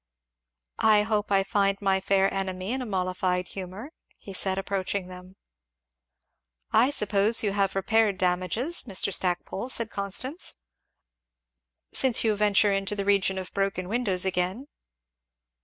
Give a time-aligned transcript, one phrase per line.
[0.79, 5.35] "I hope I find my fair enemy in a mollified humour," he said approaching them.
[6.71, 9.13] "I suppose you have repaired damages, Mr.
[9.13, 10.55] Stackpole," said Constance,
[11.93, 14.65] "since you venture into the region of broken windows again."